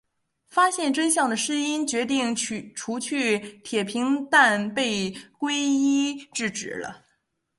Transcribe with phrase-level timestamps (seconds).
[0.47, 2.35] 发现真相的诗音决定
[2.75, 7.05] 除去铁平但被圭一制止了。